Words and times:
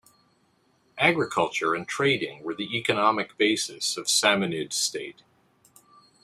Agriculture 0.97 1.75
and 1.75 1.87
trading 1.87 2.41
were 2.41 2.55
the 2.55 2.75
economic 2.75 3.37
basis 3.37 3.97
of 3.97 4.07
Samanid 4.07 4.73
State. 4.73 5.21